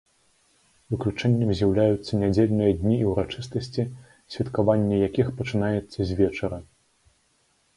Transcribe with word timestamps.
Выключэннем 0.93 1.49
з'яўляюцца 1.59 2.11
нядзельныя 2.21 2.71
дні 2.79 2.97
і 3.01 3.05
ўрачыстасці, 3.11 3.85
святкаванне 4.37 4.95
якіх 5.07 5.27
пачынаецца 5.43 5.99
з 6.15 6.19
вечара. 6.25 6.57